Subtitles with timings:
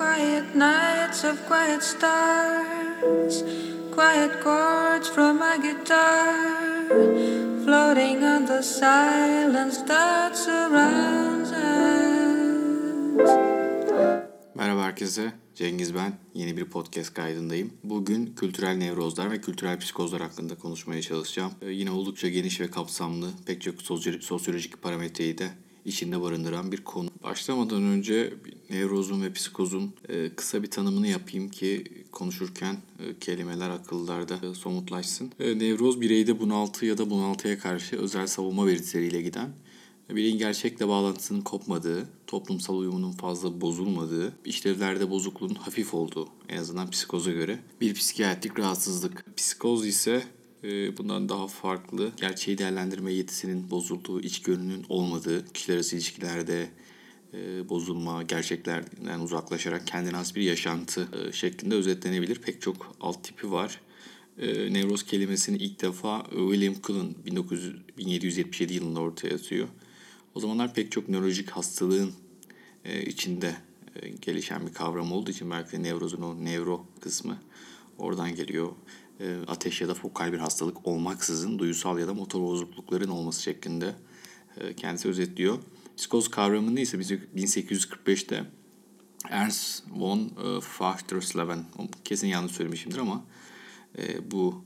[0.00, 3.44] Quiet nights of quiet stars,
[3.94, 6.88] quiet chords from my guitar,
[7.64, 13.30] floating on the silence that surrounds us.
[14.54, 16.12] Merhaba herkese, Cengiz ben.
[16.34, 17.72] Yeni bir podcast kaydındayım.
[17.84, 21.52] Bugün kültürel nevrozlar ve kültürel psikozlar hakkında konuşmaya çalışacağım.
[21.62, 23.82] Ee, yine oldukça geniş ve kapsamlı, pek çok
[24.20, 25.50] sosyolojik parametreyi de
[25.84, 27.10] içinde barındıran bir konu.
[27.22, 28.34] Başlamadan önce
[28.70, 35.32] nevrozun ve psikozun e, kısa bir tanımını yapayım ki konuşurken e, kelimeler akıllarda e, somutlaşsın.
[35.38, 39.50] Nevroz bireyde bunaltı ya da bunaltıya karşı özel savunma belirtileriyle giden
[40.16, 47.32] bireyin gerçekle bağlantısının kopmadığı, toplumsal uyumunun fazla bozulmadığı, işlevlerde bozukluğun hafif olduğu en azından psikoza
[47.32, 49.36] göre bir psikiyatrik rahatsızlık.
[49.36, 50.22] Psikoz ise
[50.98, 56.70] bundan daha farklı, gerçeği değerlendirme yetisinin bozulduğu, içgörünün olmadığı, kişiler arası ilişkilerde
[57.34, 62.36] e, bozulma, gerçeklerden uzaklaşarak kendine has bir yaşantı e, şeklinde özetlenebilir.
[62.36, 63.80] Pek çok alt tipi var.
[64.38, 69.68] E, nevroz kelimesini ilk defa William Cullen 1777 yılında ortaya atıyor.
[70.34, 72.12] O zamanlar pek çok nörolojik hastalığın
[73.06, 73.54] içinde
[74.22, 77.38] gelişen bir kavram olduğu için belki de nevrozun o nevro kısmı
[78.00, 78.72] oradan geliyor.
[79.20, 83.94] E, ateş ya da fokal bir hastalık olmaksızın duyusal ya da motor bozuklukların olması şeklinde
[84.56, 85.58] e, kendisi özetliyor.
[85.96, 88.44] Psikoz kavramını ise 1845'te
[89.30, 91.64] Ernst von e, Fachtersleben,
[92.04, 93.24] kesin yanlış söylemişimdir ama
[94.30, 94.64] bu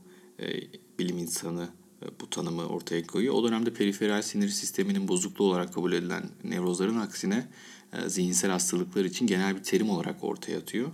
[0.99, 1.69] bilim insanı
[2.21, 3.33] bu tanımı ortaya koyuyor.
[3.33, 7.47] O dönemde periferal sinir sisteminin bozukluğu olarak kabul edilen nevrozların aksine
[8.07, 10.91] zihinsel hastalıklar için genel bir terim olarak ortaya atıyor.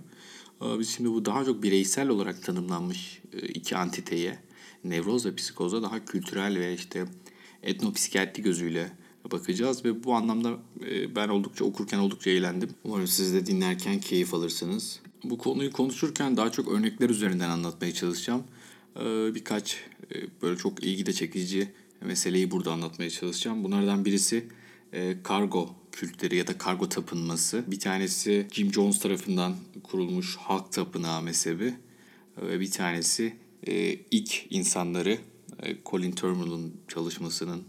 [0.78, 4.38] Biz şimdi bu daha çok bireysel olarak tanımlanmış e, iki antiteye,
[4.84, 7.04] nevroz ve psikoza daha kültürel ve işte
[7.62, 8.92] etnopsikiyatri gözüyle
[9.32, 10.58] bakacağız ve bu anlamda
[10.90, 12.70] e, ben oldukça okurken oldukça eğlendim.
[12.84, 15.00] Umarım siz de dinlerken keyif alırsınız.
[15.24, 18.42] Bu konuyu konuşurken daha çok örnekler üzerinden anlatmaya çalışacağım.
[18.96, 19.76] E, birkaç
[20.42, 23.64] böyle çok ilgi de çekici meseleyi burada anlatmaya çalışacağım.
[23.64, 24.44] Bunlardan birisi
[25.22, 27.64] kargo kültleri ya da kargo tapınması.
[27.66, 31.74] Bir tanesi Jim Jones tarafından kurulmuş halk tapınağı mezhebi
[32.42, 33.36] ve bir tanesi
[33.66, 35.18] e, ilk insanları
[35.62, 37.62] e, Colin Turnbull'un çalışmasının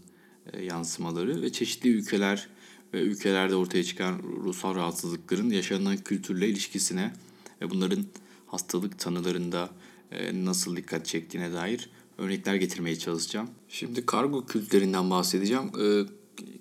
[0.52, 2.48] e, yansımaları ve çeşitli ülkeler
[2.94, 7.12] ve ülkelerde ortaya çıkan ruhsal rahatsızlıkların yaşanan kültürle ilişkisine
[7.60, 8.04] ve bunların
[8.46, 9.70] hastalık tanılarında
[10.12, 13.50] e, nasıl dikkat çektiğine dair örnekler getirmeye çalışacağım.
[13.68, 15.70] Şimdi kargo kültlerinden bahsedeceğim.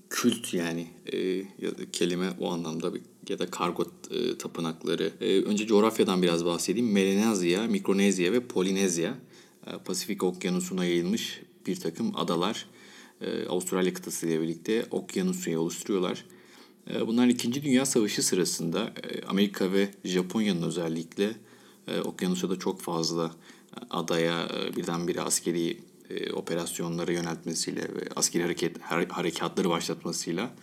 [0.10, 5.12] Kült yani e, ya da kelime o anlamda bir, ya da kargo e, tapınakları.
[5.22, 6.92] E, önce coğrafyadan biraz bahsedeyim.
[6.92, 9.18] Melanezya, Mikronezya ve Polinezya
[9.68, 12.66] e, Pasifik Okyanusu'na yayılmış bir takım adalar.
[13.22, 16.26] E, Avustralya kıtası ile birlikte okyanusuyu oluşturuyorlar.
[16.94, 17.64] E, bunlar 2.
[17.64, 21.36] Dünya Savaşı sırasında e, Amerika ve Japonya'nın özellikle
[21.88, 25.78] e, okyanusta çok fazla e, adaya e, birdenbire askeri
[26.10, 30.56] e, operasyonlara yöneltmesiyle ve askeri hareket harekatları başlatmasıyla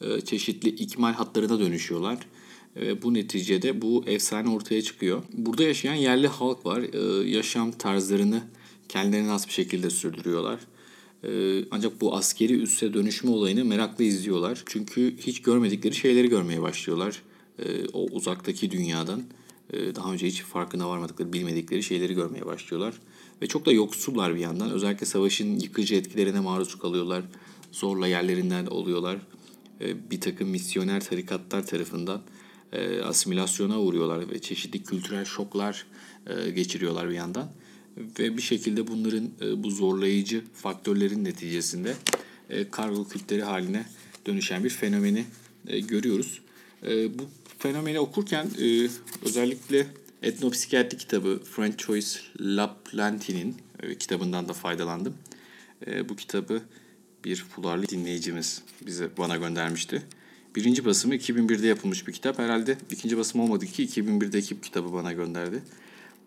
[0.00, 2.18] e, çeşitli ikmal hatlarına dönüşüyorlar.
[2.76, 5.22] Ve bu neticede bu efsane ortaya çıkıyor.
[5.32, 6.80] Burada yaşayan yerli halk var.
[6.80, 8.42] E, yaşam tarzlarını
[8.88, 10.60] kendilerine has bir şekilde sürdürüyorlar.
[11.24, 14.62] E, ancak bu askeri üsse dönüşme olayını merakla izliyorlar.
[14.66, 17.22] Çünkü hiç görmedikleri şeyleri görmeye başlıyorlar.
[17.58, 19.22] E, o uzaktaki dünyadan
[19.72, 22.94] e, daha önce hiç farkına varmadıkları, bilmedikleri şeyleri görmeye başlıyorlar.
[23.44, 24.70] Ve çok da yoksullar bir yandan.
[24.70, 27.22] Özellikle savaşın yıkıcı etkilerine maruz kalıyorlar.
[27.72, 29.18] Zorla yerlerinden oluyorlar.
[29.80, 32.22] E, bir takım misyoner tarikatlar tarafından
[32.72, 35.86] e, asimilasyona uğruyorlar ve çeşitli kültürel şoklar
[36.26, 37.52] e, geçiriyorlar bir yandan.
[37.96, 39.30] Ve bir şekilde bunların
[39.64, 41.94] bu zorlayıcı faktörlerin neticesinde
[42.70, 43.86] kargo kültleri haline
[44.26, 45.24] dönüşen bir fenomeni
[45.64, 46.40] görüyoruz.
[46.88, 47.24] Bu
[47.58, 48.48] fenomeni okurken
[49.24, 49.86] özellikle
[50.24, 55.14] etnopsikiyatri kitabı François Laplantin'in e, kitabından da faydalandım.
[55.86, 56.62] E, bu kitabı
[57.24, 60.02] bir Fularlı dinleyicimiz bize bana göndermişti.
[60.56, 62.38] Birinci basımı 2001'de yapılmış bir kitap.
[62.38, 65.62] Herhalde ikinci basım olmadı ki 2001'deki kitabı bana gönderdi.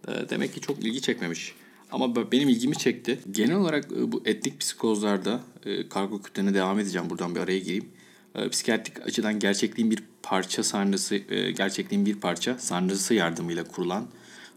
[0.07, 1.53] E, demek ki çok ilgi çekmemiş.
[1.91, 3.19] Ama benim ilgimi çekti.
[3.31, 5.41] Genel olarak e, bu etnik psikozlarda
[5.89, 7.09] kargo kütlerine devam edeceğim.
[7.09, 7.89] Buradan bir araya gireyim.
[8.37, 14.07] E, psikiyatrik açıdan gerçekliğin bir parça sarnısı, e, gerçekliğin bir parça sarnısı yardımıyla kurulan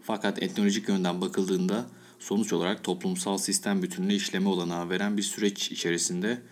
[0.03, 1.87] fakat etnolojik yönden bakıldığında
[2.19, 6.43] sonuç olarak toplumsal sistem bütününe işleme olanağı veren bir süreç içerisinde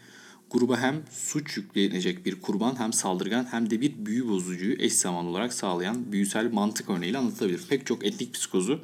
[0.51, 5.31] gruba hem suç yüklenecek bir kurban hem saldırgan hem de bir büyü bozucuyu eş zamanlı
[5.31, 7.63] olarak sağlayan büyüsel mantık örneğiyle anlatılabilir.
[7.69, 8.81] Pek çok etnik psikozu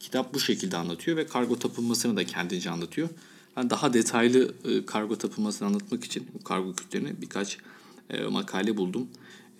[0.00, 3.08] kitap bu şekilde anlatıyor ve kargo tapınmasını da kendince anlatıyor.
[3.56, 7.58] Ben daha detaylı e, kargo tapınmasını anlatmak için kargo kültlerini birkaç
[8.10, 9.08] e, makale buldum.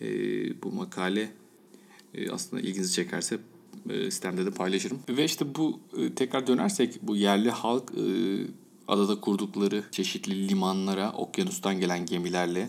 [0.01, 0.07] E,
[0.63, 1.31] bu makale
[2.15, 3.39] e, aslında ilginizi çekerse
[3.91, 4.99] e, sistemde de paylaşırım.
[5.09, 8.05] Ve işte bu e, tekrar dönersek bu yerli halk e,
[8.89, 12.69] adada kurdukları çeşitli limanlara okyanustan gelen gemilerle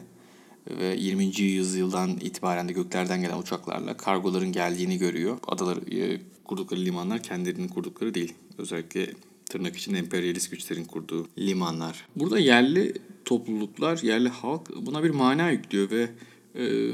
[0.79, 1.41] ve 20.
[1.41, 5.37] yüzyıldan itibaren de göklerden gelen uçaklarla kargoların geldiğini görüyor.
[5.47, 8.33] Adalar e, kurdukları limanlar kendilerinin kurdukları değil.
[8.57, 9.13] Özellikle
[9.45, 12.07] tırnak için emperyalist güçlerin kurduğu limanlar.
[12.15, 12.93] Burada yerli
[13.25, 16.09] topluluklar, yerli halk buna bir mana yüklüyor ve
[16.55, 16.91] e,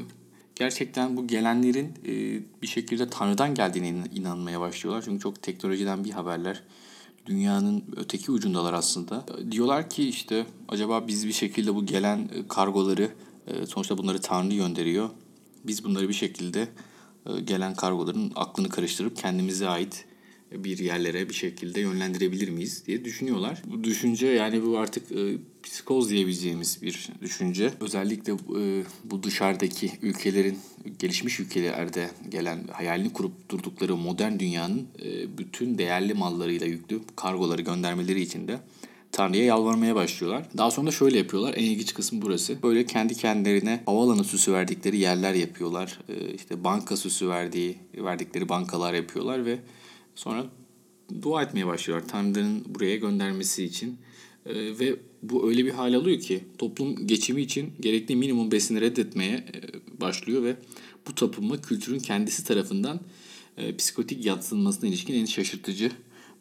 [0.55, 5.03] gerçekten bu gelenlerin e, bir şekilde Tanrı'dan geldiğine inanmaya başlıyorlar.
[5.05, 6.63] Çünkü çok teknolojiden bir haberler.
[7.25, 9.25] Dünyanın öteki ucundalar aslında.
[9.51, 13.09] Diyorlar ki işte acaba biz bir şekilde bu gelen e, kargoları
[13.47, 15.09] e, sonuçta bunları Tanrı gönderiyor.
[15.63, 16.67] Biz bunları bir şekilde
[17.25, 20.05] e, gelen kargoların aklını karıştırıp kendimize ait
[20.51, 23.61] bir yerlere bir şekilde yönlendirebilir miyiz diye düşünüyorlar.
[23.65, 27.73] Bu düşünce yani bu artık e, psikoz diyebileceğimiz bir düşünce.
[27.81, 30.59] Özellikle e, bu dışarıdaki ülkelerin
[30.99, 38.21] gelişmiş ülkelerde gelen hayalini kurup durdukları modern dünyanın e, bütün değerli mallarıyla yüklü kargoları göndermeleri
[38.21, 38.59] için de
[39.11, 40.45] Tanrı'ya yalvarmaya başlıyorlar.
[40.57, 41.53] Daha sonra şöyle yapıyorlar.
[41.57, 42.63] En ilginç kısmı burası.
[42.63, 45.99] Böyle kendi kendilerine havaalanı süsü verdikleri yerler yapıyorlar.
[46.09, 49.59] Ee, işte banka süsü verdiği, verdikleri bankalar yapıyorlar ve
[50.15, 50.45] Sonra
[51.21, 53.97] dua etmeye başlıyorlar Tanrı'nın buraya göndermesi için.
[54.45, 59.33] E, ve bu öyle bir hal alıyor ki toplum geçimi için gerekli minimum besini reddetmeye
[59.35, 60.55] e, başlıyor ve
[61.07, 62.99] bu tapınma kültürün kendisi tarafından
[63.57, 65.91] e, psikotik yatsınmasına ilişkin en şaşırtıcı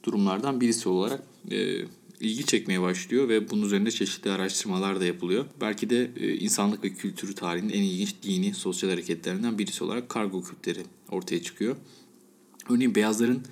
[0.05, 1.85] durumlardan birisi olarak e,
[2.21, 5.47] ilgi çekmeye başlıyor ve bunun üzerinde çeşitli araştırmalar da yapılıyor.
[5.61, 10.81] Belki de insanlık ve kültürü tarihinin en ilginç dini sosyal hareketlerinden birisi olarak kargo kültleri
[11.11, 11.77] ortaya çıkıyor.
[12.71, 13.45] Örneğin beyazların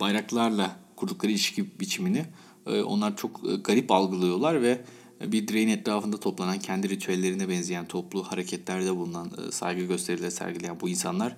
[0.00, 2.24] bayraklarla kurdukları ilişki biçimini
[2.70, 4.80] onlar çok e, garip algılıyorlar ve
[5.20, 11.36] bir direğin etrafında toplanan kendi ritüellerine benzeyen toplu hareketlerde bulunan saygı gösterileri sergileyen bu insanlar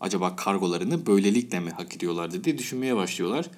[0.00, 3.50] acaba kargolarını böylelikle mi hak ediyorlardı diye düşünmeye başlıyorlar.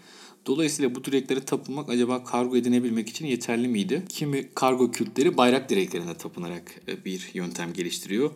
[0.46, 4.02] Dolayısıyla bu direklere tapınmak acaba kargo edinebilmek için yeterli miydi?
[4.08, 8.30] Kimi kargo kültleri bayrak direklerine tapınarak bir yöntem geliştiriyor.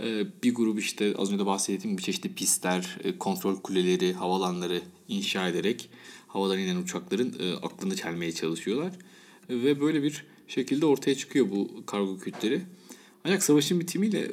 [0.00, 4.82] Ee, bir grup işte az önce de bahsettiğim gibi çeşitli pistler, e, kontrol kuleleri, havalanları
[5.08, 5.90] inşa ederek
[6.28, 8.92] havadan inen uçakların e, aklını çelmeye çalışıyorlar.
[9.50, 12.60] Ve böyle bir şekilde ortaya çıkıyor bu kargo kütleri.
[13.24, 14.30] Ancak savaşın bitimiyle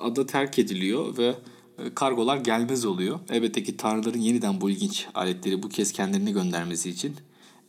[0.00, 1.34] ada terk ediliyor ve
[1.78, 3.18] e, kargolar gelmez oluyor.
[3.30, 7.16] Elbette ki tanrıların yeniden bu ilginç aletleri bu kez kendilerine göndermesi için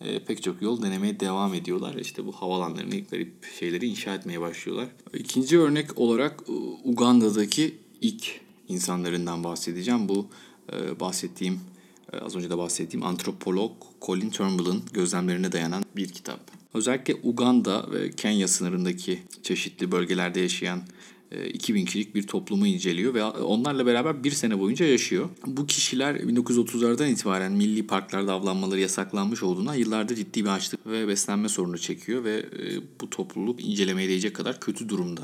[0.03, 1.95] e, pek çok yol denemeye devam ediyorlar.
[1.95, 4.87] İşte bu havalanlarını, garip şeyleri inşa etmeye başlıyorlar.
[5.13, 6.51] İkinci örnek olarak e,
[6.89, 10.09] Uganda'daki ilk insanlarından bahsedeceğim.
[10.09, 10.27] Bu
[10.73, 11.59] e, bahsettiğim,
[12.13, 13.71] e, az önce de bahsettiğim antropolog
[14.01, 16.39] Colin Turnbull'ın gözlemlerine dayanan bir kitap.
[16.73, 20.81] Özellikle Uganda ve Kenya sınırındaki çeşitli bölgelerde yaşayan
[21.53, 25.29] 2000 e, kişilik bir toplumu inceliyor ve onlarla beraber bir sene boyunca yaşıyor.
[25.45, 31.49] Bu kişiler 1930'lardan itibaren milli parklarda avlanmaları yasaklanmış olduğuna yıllardır ciddi bir açlık ve beslenme
[31.49, 35.23] sorunu çekiyor ve e, bu topluluk incelemeye değecek kadar kötü durumda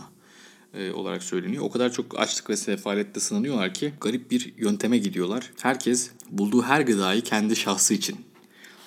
[0.73, 1.63] e, olarak söyleniyor.
[1.63, 5.51] O kadar çok açlık ve sefalette sınanıyorlar ki garip bir yönteme gidiyorlar.
[5.61, 8.15] Herkes bulduğu her gıdayı kendi şahsı için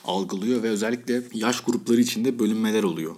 [0.05, 3.17] algılıyor ve özellikle yaş grupları içinde bölünmeler oluyor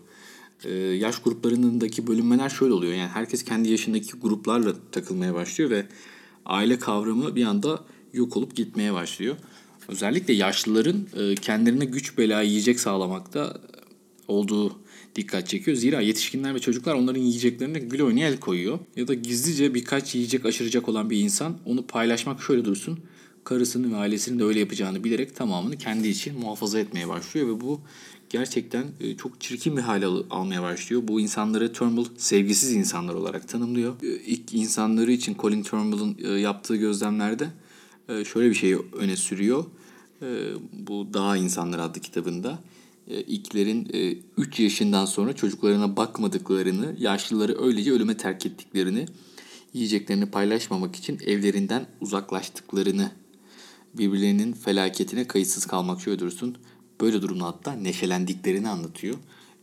[0.65, 2.93] e, yaş gruplarındaki bölünmeler şöyle oluyor.
[2.93, 5.87] Yani herkes kendi yaşındaki gruplarla takılmaya başlıyor ve
[6.47, 9.37] aile kavramı bir anda yok olup gitmeye başlıyor.
[9.89, 13.61] Özellikle yaşlıların e, kendilerine güç bela yiyecek sağlamakta
[14.29, 14.83] olduğu
[15.17, 15.77] dikkat çekiyor.
[15.77, 18.79] Zira yetişkinler ve çocuklar onların yiyeceklerine gül oynaya el koyuyor.
[18.97, 22.99] Ya da gizlice birkaç yiyecek aşıracak olan bir insan onu paylaşmak şöyle dursun.
[23.45, 27.81] Karısının ve ailesinin de öyle yapacağını bilerek tamamını kendi için muhafaza etmeye başlıyor ve bu
[28.33, 31.03] gerçekten e, çok çirkin bir hale al- almaya başlıyor.
[31.09, 34.03] Bu insanları Turnbull sevgisiz insanlar olarak tanımlıyor.
[34.03, 37.49] E, ilk insanları için Colin Turnbull'un e, yaptığı gözlemlerde
[38.25, 39.65] şöyle bir şey öne sürüyor.
[40.73, 42.59] Bu Dağ İnsanları adlı kitabında.
[43.07, 43.89] İlklerin
[44.37, 49.07] 3 yaşından sonra çocuklarına bakmadıklarını, yaşlıları öylece ölüme terk ettiklerini,
[49.73, 53.11] yiyeceklerini paylaşmamak için evlerinden uzaklaştıklarını,
[53.95, 56.57] birbirlerinin felaketine kayıtsız kalmak şöyle dursun,
[57.03, 59.15] böyle durumda hatta neşelendiklerini anlatıyor.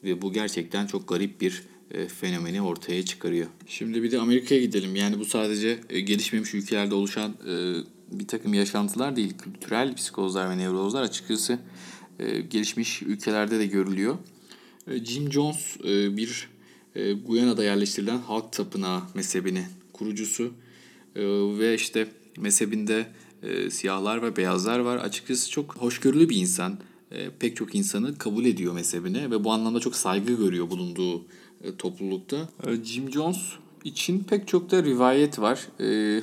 [0.04, 3.48] Ve bu gerçekten çok garip bir e, fenomeni ortaya çıkarıyor.
[3.68, 4.96] Şimdi bir de Amerika'ya gidelim.
[4.96, 7.74] Yani bu sadece e, gelişmemiş ülkelerde oluşan e,
[8.20, 9.34] bir takım yaşantılar değil.
[9.38, 11.60] Kültürel psikozlar ve nevrozlar açıkçası
[12.50, 14.18] gelişmiş ülkelerde de görülüyor.
[14.88, 15.78] Jim Jones
[16.18, 16.50] bir
[17.28, 20.54] Guyana'da yerleştirilen halk tapınağı mezhebinin kurucusu
[21.60, 23.08] ve işte mezhebinde
[23.70, 24.98] siyahlar ve beyazlar var.
[24.98, 26.80] Açıkçası çok hoşgörülü bir insan
[27.12, 31.26] e, pek çok insanı kabul ediyor mezhebine ve bu anlamda çok saygı görüyor bulunduğu
[31.64, 32.50] e, toplulukta.
[32.68, 33.38] E, Jim Jones
[33.84, 35.68] için pek çok da rivayet var.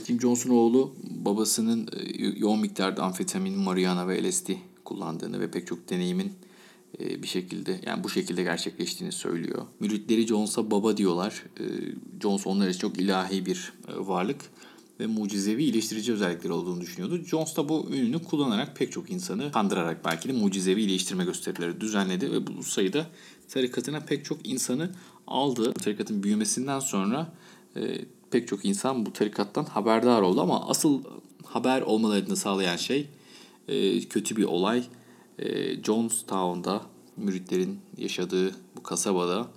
[0.07, 1.89] Jim Jones'un oğlu babasının
[2.37, 4.51] yoğun miktarda amfetamin, marihuana ve LSD
[4.85, 6.33] kullandığını ve pek çok deneyimin
[7.01, 9.67] bir şekilde yani bu şekilde gerçekleştiğini söylüyor.
[9.81, 11.43] Müritleri Jones'a baba diyorlar.
[12.23, 14.41] Jones onlar için çok ilahi bir varlık
[15.01, 17.25] ve mucizevi iyileştirici özellikleri olduğunu düşünüyordu.
[17.25, 22.33] Jones da bu ününü kullanarak pek çok insanı kandırarak belki de mucizevi iyileştirme gösterileri düzenledi
[22.33, 23.07] ve bu sayıda
[23.49, 24.91] tarikatına pek çok insanı
[25.27, 25.73] aldı.
[25.73, 27.33] Tarikatın büyümesinden sonra
[27.77, 31.03] e, pek çok insan bu tarikattan haberdar oldu ama asıl
[31.45, 33.09] haber olmalarını sağlayan şey
[33.69, 34.85] e, kötü bir olay.
[35.39, 36.83] E, Jonestown'da
[37.17, 39.49] müritlerin yaşadığı bu kasabada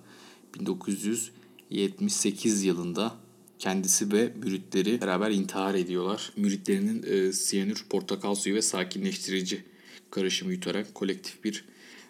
[0.60, 3.12] 1978 yılında
[3.60, 6.32] kendisi ve müritleri beraber intihar ediyorlar.
[6.38, 9.64] Müritlerinin e, siyanür, portakal suyu ve sakinleştirici
[10.12, 11.66] karışımı yutarak kolektif bir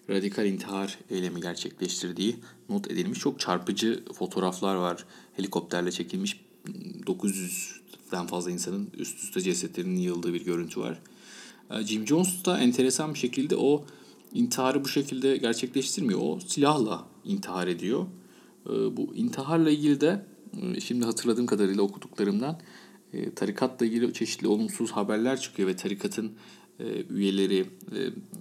[0.09, 2.35] radikal intihar eylemi gerçekleştirdiği
[2.69, 3.19] not edilmiş.
[3.19, 5.05] Çok çarpıcı fotoğraflar var.
[5.35, 6.39] Helikopterle çekilmiş
[7.05, 10.99] 900'den fazla insanın üst üste cesetlerinin yığıldığı bir görüntü var.
[11.71, 13.85] E, Jim Jones da enteresan bir şekilde o
[14.33, 16.19] intiharı bu şekilde gerçekleştirmiyor.
[16.23, 18.05] O silahla intihar ediyor.
[18.65, 20.25] E, bu intiharla ilgili de
[20.83, 22.59] şimdi hatırladığım kadarıyla okuduklarımdan
[23.35, 26.31] tarikatla ilgili çeşitli olumsuz haberler çıkıyor ve tarikatın
[27.09, 27.65] üyeleri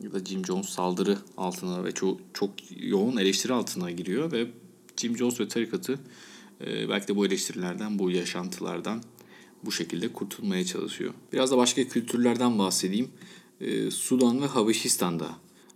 [0.02, 4.46] ya da Jim Jones saldırı altına ve çok çok yoğun eleştiri altına giriyor ve
[4.96, 5.98] Jim Jones ve tarikatı
[6.60, 9.02] belki de bu eleştirilerden, bu yaşantılardan
[9.64, 11.14] bu şekilde kurtulmaya çalışıyor.
[11.32, 13.08] Biraz da başka kültürlerden bahsedeyim.
[13.60, 15.28] Ee, Sudan ve Habeşistan'da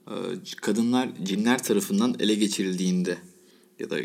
[0.07, 0.15] e,
[0.57, 3.19] kadınlar cinler tarafından ele geçirildiğinde
[3.79, 3.97] ya da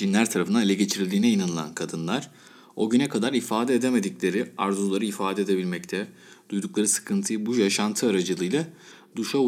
[0.00, 2.30] cinler tarafından ele geçirildiğine inanılan kadınlar
[2.76, 6.06] o güne kadar ifade edemedikleri arzuları ifade edebilmekte,
[6.48, 8.66] duydukları sıkıntıyı bu yaşantı aracılığıyla
[9.16, 9.38] duşa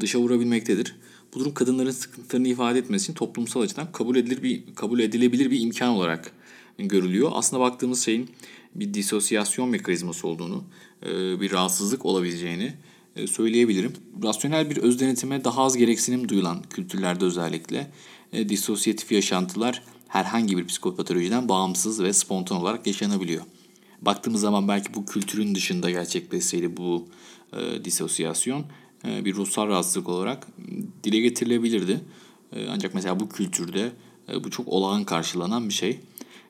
[0.00, 0.96] dışa vurabilmektedir.
[1.34, 5.60] Bu durum kadınların sıkıntılarını ifade etmesi için toplumsal açıdan kabul edilir bir kabul edilebilir bir
[5.60, 6.32] imkan olarak
[6.78, 7.30] görülüyor.
[7.34, 8.30] Aslında baktığımız şeyin
[8.74, 10.64] bir disosyasyon mekanizması olduğunu,
[11.06, 12.72] e, bir rahatsızlık olabileceğini
[13.16, 13.92] e, söyleyebilirim.
[14.22, 17.90] Rasyonel bir öz denetime daha az gereksinim duyulan kültürlerde özellikle
[18.32, 23.42] e, disosyatif yaşantılar herhangi bir psikopatolojiden bağımsız ve spontan olarak yaşanabiliyor.
[24.02, 27.08] Baktığımız zaman belki bu kültürün dışında gerçekleşseydi bu
[27.52, 28.64] e, disosyasyon
[29.04, 30.46] e, bir ruhsal rahatsızlık olarak
[31.04, 32.00] dile getirilebilirdi.
[32.52, 33.92] E, ancak mesela bu kültürde
[34.32, 36.00] e, bu çok olağan karşılanan bir şey.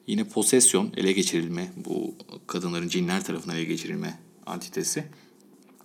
[0.07, 2.15] Yine posesyon, ele geçirilme, bu
[2.47, 5.05] kadınların cinler tarafından ele geçirilme antitesi.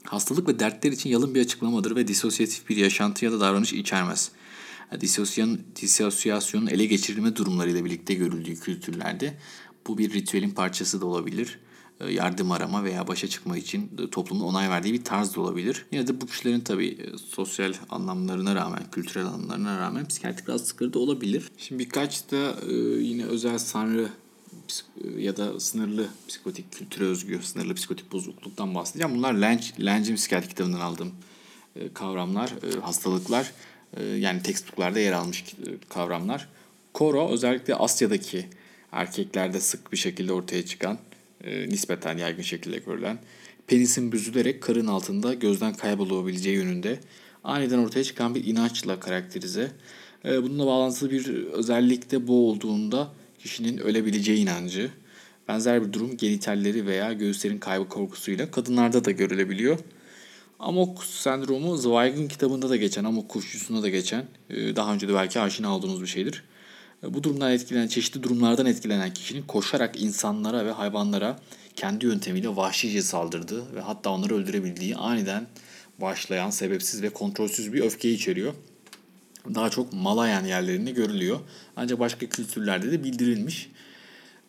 [0.03, 4.31] Hastalık ve dertler için yalın bir açıklamadır ve disosyatif bir yaşantı ya da davranış içermez.
[5.01, 9.37] Disosyan, disosyasyonun ele geçirilme durumlarıyla birlikte görüldüğü kültürlerde
[9.87, 11.59] bu bir ritüelin parçası da olabilir.
[11.99, 15.85] E, yardım arama veya başa çıkma için toplumun onay verdiği bir tarz da olabilir.
[15.91, 20.99] Yine de bu kişilerin tabii e, sosyal anlamlarına rağmen, kültürel anlamlarına rağmen psikiyatrik rahatsızlıkları da
[20.99, 21.51] olabilir.
[21.57, 24.09] Şimdi birkaç da e, yine özel sanrı
[25.17, 29.17] ya da sınırlı psikotik kültüre özgü sınırlı psikotik bozukluktan bahsedeceğim.
[29.17, 31.11] Bunlar Lange, Lange'in psikiyatri kitabından aldığım
[31.93, 33.51] kavramlar, hastalıklar
[34.17, 35.45] yani textbooklarda yer almış
[35.89, 36.47] kavramlar.
[36.93, 38.45] Koro özellikle Asya'daki
[38.91, 40.97] erkeklerde sık bir şekilde ortaya çıkan
[41.43, 43.19] e, nispeten yaygın şekilde görülen
[43.67, 46.99] penisin büzülerek karın altında gözden kaybolabileceği yönünde
[47.43, 49.71] aniden ortaya çıkan bir inançla karakterize.
[50.25, 54.91] E, bununla bağlantılı bir özellik de bu olduğunda kişinin ölebileceği inancı.
[55.47, 59.79] Benzer bir durum genitalleri veya göğüslerin kaybı korkusuyla kadınlarda da görülebiliyor.
[60.59, 65.39] Amok sendromu Zweig'in kitabında da geçen, Amok kuşçusunda da geçen, e, daha önce de belki
[65.39, 66.43] aşina olduğunuz bir şeydir.
[67.03, 71.39] Bu durumdan etkilenen, çeşitli durumlardan etkilenen kişinin koşarak insanlara ve hayvanlara
[71.75, 75.47] kendi yöntemiyle vahşice saldırdığı ve hatta onları öldürebildiği aniden
[76.01, 78.53] başlayan sebepsiz ve kontrolsüz bir öfke içeriyor.
[79.55, 81.39] Daha çok Malayan yerlerinde görülüyor.
[81.75, 83.69] Ancak başka kültürlerde de bildirilmiş.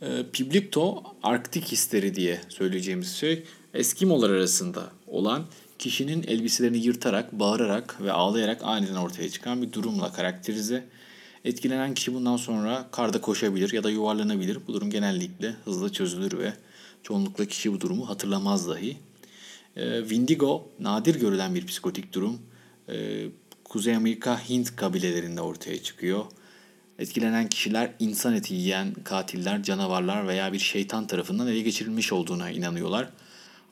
[0.03, 5.47] E, Piblikto Arktik hisleri diye söyleyeceğimiz şey Eskimolar arasında olan
[5.79, 10.85] kişinin elbiselerini yırtarak, bağırarak ve ağlayarak aniden ortaya çıkan bir durumla karakterize
[11.45, 14.59] Etkilenen kişi bundan sonra karda koşabilir ya da yuvarlanabilir.
[14.67, 16.53] Bu durum genellikle hızlı çözülür ve
[17.03, 18.97] çoğunlukla kişi bu durumu hatırlamaz dahi.
[19.77, 22.39] E, Windigo nadir görülen bir psikotik durum.
[22.89, 23.27] E,
[23.65, 26.25] Kuzey Amerika Hint kabilelerinde ortaya çıkıyor.
[26.99, 33.09] Etkilenen kişiler insan eti yiyen katiller, canavarlar veya bir şeytan tarafından ele geçirilmiş olduğuna inanıyorlar.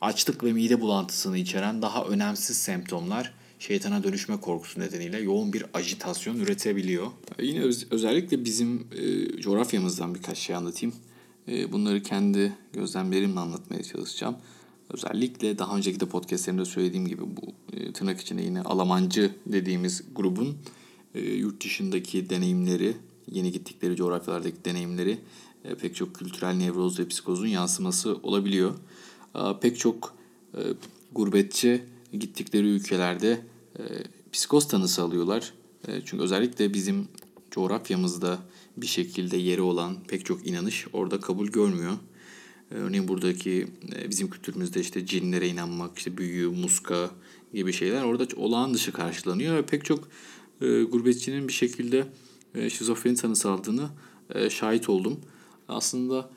[0.01, 6.35] Açlık ve mide bulantısını içeren daha önemsiz semptomlar şeytana dönüşme korkusu nedeniyle yoğun bir ajitasyon
[6.35, 7.07] üretebiliyor.
[7.41, 10.95] Yine öz, özellikle bizim e, coğrafyamızdan birkaç şey anlatayım.
[11.47, 14.37] E, bunları kendi gözlemlerimle anlatmaya çalışacağım.
[14.89, 20.57] Özellikle daha önceki de podcastlerimde söylediğim gibi bu e, tırnak içinde yine Alamancı dediğimiz grubun
[21.15, 22.97] e, yurt dışındaki deneyimleri,
[23.31, 25.17] yeni gittikleri coğrafyalardaki deneyimleri
[25.65, 28.73] e, pek çok kültürel nevroz ve psikozun yansıması olabiliyor.
[29.61, 30.15] Pek çok
[30.53, 30.59] e,
[31.11, 33.41] gurbetçi gittikleri ülkelerde
[33.79, 33.83] e,
[34.31, 35.53] psikoz tanısı alıyorlar.
[36.05, 37.07] Çünkü özellikle bizim
[37.51, 38.39] coğrafyamızda
[38.77, 41.93] bir şekilde yeri olan pek çok inanış orada kabul görmüyor.
[42.71, 43.67] Örneğin buradaki
[44.09, 47.11] bizim kültürümüzde işte cinlere inanmak, işte büyü, muska
[47.53, 50.09] gibi şeyler orada olağan dışı karşılanıyor ve pek çok
[50.59, 52.07] gurbetçinin bir şekilde
[52.69, 53.89] şizofreni tanısı aldığını
[54.49, 55.19] şahit oldum
[55.67, 56.36] aslında e,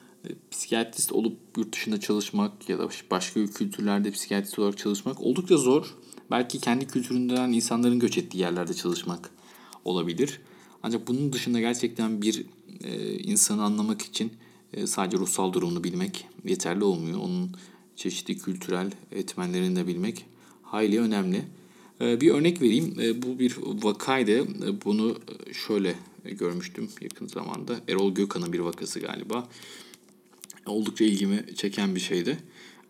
[0.50, 5.94] psikiyatrist olup yurt dışında çalışmak ya da başka kültürlerde psikiyatrist olarak çalışmak oldukça zor.
[6.30, 9.30] Belki kendi kültüründen insanların göç ettiği yerlerde çalışmak
[9.84, 10.40] olabilir.
[10.82, 12.46] Ancak bunun dışında gerçekten bir
[12.84, 14.32] e, insanı anlamak için
[14.72, 17.18] e, sadece ruhsal durumunu bilmek yeterli olmuyor.
[17.18, 17.50] Onun
[17.96, 20.26] çeşitli kültürel etmenlerini de bilmek
[20.62, 21.44] hayli önemli.
[22.00, 23.00] E, bir örnek vereyim.
[23.00, 24.40] E, bu bir vakaydı.
[24.40, 25.16] E, bunu
[25.66, 27.80] şöyle görmüştüm yakın zamanda.
[27.88, 29.48] Erol Gökhan'ın bir vakası galiba.
[30.66, 32.38] Oldukça ilgimi çeken bir şeydi.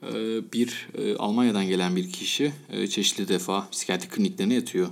[0.03, 4.89] Ee, bir e, Almanya'dan gelen bir kişi e, çeşitli defa psikiyatri kliniklerine yatıyor.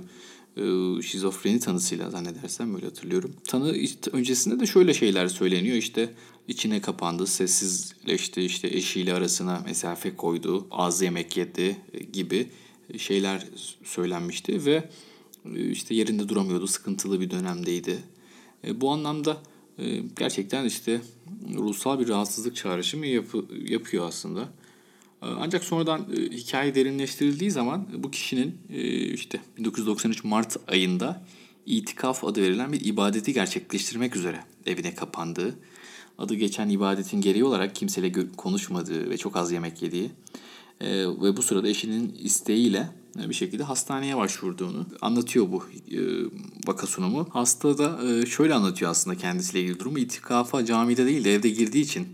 [0.57, 3.33] Ee, şizofreni tanısıyla zannedersem böyle hatırlıyorum.
[3.47, 3.75] Tanı
[4.11, 6.13] öncesinde de şöyle şeyler söyleniyor işte
[6.47, 12.47] içine kapandı, sessizleşti, işte eşiyle arasına mesafe koydu, az yemek yedi e, gibi
[12.97, 13.47] şeyler
[13.83, 14.89] söylenmişti ve
[15.71, 17.97] işte yerinde duramıyordu, sıkıntılı bir dönemdeydi
[18.73, 19.37] bu anlamda
[20.17, 21.01] gerçekten işte
[21.55, 24.41] ruhsal bir rahatsızlık çağrışımı yapı, yapıyor aslında.
[25.21, 28.81] E, ancak sonradan e, hikaye derinleştirildiği zaman bu kişinin e,
[29.13, 31.23] işte 1993 Mart ayında
[31.65, 35.59] itikaf adı verilen bir ibadeti gerçekleştirmek üzere evine kapandığı,
[36.17, 40.11] adı geçen ibadetin gereği olarak kimseyle konuşmadığı ve çok az yemek yediği
[40.81, 42.87] e, ve bu sırada eşinin isteğiyle
[43.29, 45.99] bir şekilde hastaneye başvurduğunu anlatıyor bu e,
[46.67, 47.27] vaka sunumu.
[47.31, 49.99] Hasta da e, şöyle anlatıyor aslında kendisiyle ilgili durumu.
[49.99, 52.07] İtikafa camide değil de evde girdiği için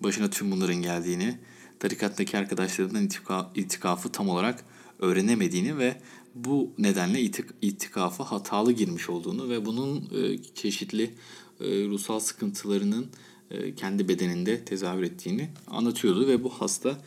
[0.00, 1.38] başına tüm bunların geldiğini,
[1.78, 4.64] tarikattaki arkadaşlarından itika, itikafı tam olarak
[4.98, 5.96] öğrenemediğini ve
[6.34, 11.14] bu nedenle itik, itikafa hatalı girmiş olduğunu ve bunun e, çeşitli
[11.60, 13.06] e, ruhsal sıkıntılarının
[13.50, 16.98] e, kendi bedeninde tezahür ettiğini anlatıyordu ve bu hasta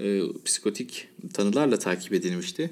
[0.00, 2.70] e, psikotik tanılarla takip edilmişti.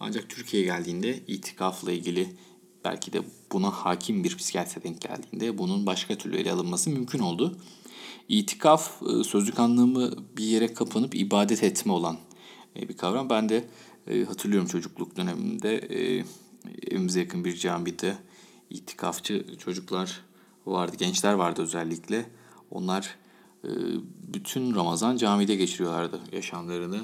[0.00, 2.28] Ancak Türkiye'ye geldiğinde itikafla ilgili
[2.84, 7.58] belki de buna hakim bir psikiyatre denk geldiğinde bunun başka türlü ele alınması mümkün oldu.
[8.28, 12.18] İtikaf e, sözlük anlamı bir yere kapanıp ibadet etme olan
[12.76, 13.30] e, bir kavram.
[13.30, 13.64] Ben de
[14.06, 15.78] e, hatırlıyorum çocukluk döneminde
[16.90, 18.16] evimize yakın bir camide
[18.70, 20.20] itikafçı çocuklar
[20.66, 22.26] vardı, gençler vardı özellikle.
[22.70, 23.16] Onlar
[24.32, 27.00] bütün Ramazan camide geçiriyorlardı yaşamlarını.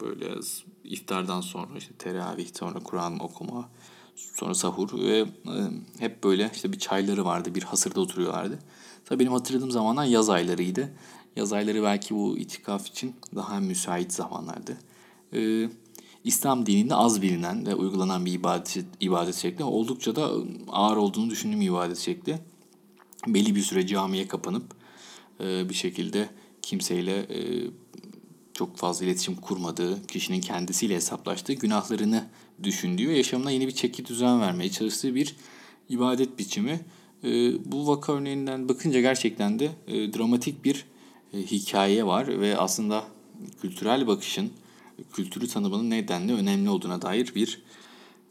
[0.00, 0.42] Böyle
[0.84, 3.70] iftardan sonra işte teravih, sonra Kur'an okuma,
[4.16, 5.26] sonra sahur ve e,
[5.98, 8.58] hep böyle işte bir çayları vardı, bir hasırda oturuyorlardı.
[9.04, 10.94] Tabii benim hatırladığım zamanlar yaz aylarıydı.
[11.36, 14.78] Yaz ayları belki bu itikaf için daha müsait zamanlardı.
[15.32, 15.68] Ee,
[16.24, 20.30] İslam dininde az bilinen ve uygulanan bir ibadet, ibadet şekli oldukça da
[20.68, 22.38] ağır olduğunu düşündüğüm ibadet şekli.
[23.26, 24.64] Belli bir süre camiye kapanıp
[25.40, 26.28] e, bir şekilde
[26.62, 27.70] kimseyle e,
[28.54, 32.24] çok fazla iletişim kurmadığı, kişinin kendisiyle hesaplaştığı, günahlarını
[32.62, 35.36] düşündüğü ve yaşamına yeni bir çeki düzen vermeye çalıştığı bir
[35.88, 36.80] ibadet biçimi.
[37.24, 37.28] E,
[37.72, 40.86] bu vaka örneğinden bakınca gerçekten de e, dramatik bir
[41.32, 43.04] e, hikaye var ve aslında
[43.60, 44.50] kültürel bakışın,
[45.12, 47.62] kültürü tanımanın nedenle önemli olduğuna dair bir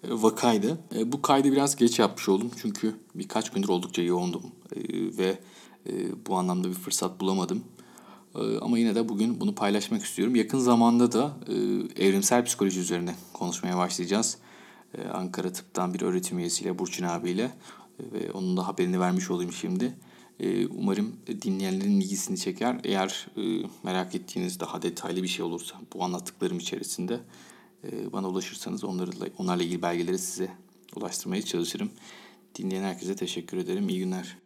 [0.03, 0.77] e, vakaydı.
[1.05, 4.43] Bu kaydı biraz geç yapmış oldum çünkü birkaç gündür oldukça yoğundum
[5.17, 5.39] ve
[6.27, 7.63] bu anlamda bir fırsat bulamadım.
[8.35, 10.35] Ee, ama yine de bugün bunu paylaşmak istiyorum.
[10.35, 11.53] Yakın zamanda da e,
[12.05, 14.37] evrimsel psikoloji üzerine konuşmaya başlayacağız.
[14.97, 17.43] E, Ankara Tıp'tan bir öğretim üyesiyle Burçin abiyle
[17.99, 19.95] e, ve onun da haberini vermiş olayım şimdi.
[20.39, 22.79] E, umarım dinleyenlerin ilgisini çeker.
[22.83, 27.19] Eğer e, merak ettiğiniz daha detaylı bir şey olursa bu anlattıklarım içerisinde
[28.13, 30.49] bana ulaşırsanız onlarla, onlarla ilgili belgeleri size
[30.95, 31.89] ulaştırmaya çalışırım.
[32.55, 33.89] Dinleyen herkese teşekkür ederim.
[33.89, 34.42] İyi günler.